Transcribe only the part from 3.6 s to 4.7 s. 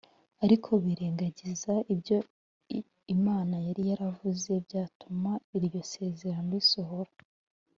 yari yaravuze